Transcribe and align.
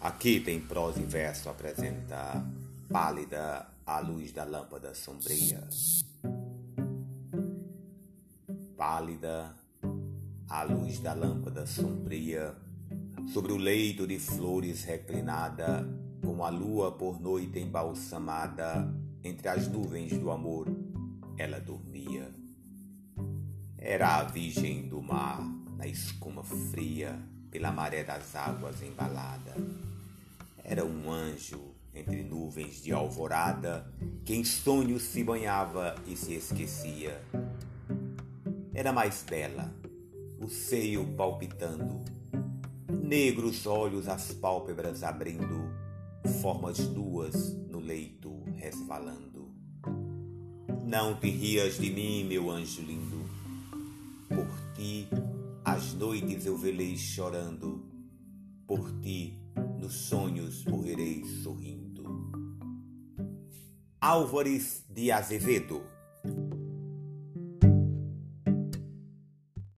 Aqui 0.00 0.40
tem 0.40 0.60
prosa 0.60 1.00
e 1.00 1.04
verso 1.04 1.48
apresenta 1.48 2.44
pálida 2.88 3.66
a 3.84 3.98
luz 3.98 4.32
da 4.32 4.44
lâmpada 4.44 4.94
sombria. 4.94 5.66
Pálida 8.76 9.56
a 10.48 10.62
luz 10.62 10.98
da 11.00 11.12
lâmpada 11.12 11.66
sombria, 11.66 12.54
sobre 13.32 13.52
o 13.52 13.56
leito 13.56 14.06
de 14.06 14.18
flores 14.18 14.82
reclinada, 14.84 15.86
como 16.24 16.44
a 16.44 16.48
lua 16.48 16.92
por 16.92 17.20
noite 17.20 17.58
embalsamada, 17.58 18.88
entre 19.22 19.48
as 19.48 19.68
nuvens 19.68 20.16
do 20.16 20.30
amor, 20.30 20.66
ela 21.36 21.60
dormia. 21.60 22.32
Era 23.76 24.16
a 24.16 24.24
virgem 24.24 24.88
do 24.88 25.02
mar, 25.02 25.42
na 25.76 25.86
escuma 25.86 26.42
fria, 26.42 27.18
pela 27.50 27.70
maré 27.70 28.04
das 28.04 28.34
águas 28.34 28.82
embalada. 28.82 29.54
Era 30.70 30.84
um 30.84 31.10
anjo 31.10 31.74
entre 31.94 32.22
nuvens 32.22 32.82
de 32.82 32.92
alvorada 32.92 33.90
que 34.22 34.34
em 34.34 34.44
sonhos 34.44 35.02
se 35.02 35.24
banhava 35.24 35.94
e 36.06 36.14
se 36.14 36.34
esquecia. 36.34 37.22
Era 38.74 38.92
mais 38.92 39.24
bela, 39.26 39.74
o 40.38 40.46
seio 40.46 41.06
palpitando, 41.16 42.04
negros 43.02 43.66
olhos 43.66 44.08
as 44.08 44.30
pálpebras 44.34 45.02
abrindo, 45.02 45.70
formas 46.42 46.78
nuas 46.80 47.54
no 47.70 47.80
leito 47.80 48.44
resvalando. 48.54 49.50
Não 50.84 51.18
te 51.18 51.30
rias 51.30 51.78
de 51.78 51.90
mim, 51.90 52.24
meu 52.24 52.50
anjo 52.50 52.82
lindo, 52.82 53.24
por 54.28 54.74
ti 54.76 55.08
as 55.64 55.94
noites 55.94 56.44
eu 56.44 56.58
velei 56.58 56.94
chorando, 56.94 57.82
por 58.66 58.92
ti 59.00 59.38
nos 59.78 59.94
sonhos 59.94 60.64
morrerei 60.64 61.24
sorrindo. 61.42 62.04
Álvares 64.00 64.84
de 64.88 65.12
Azevedo 65.12 65.97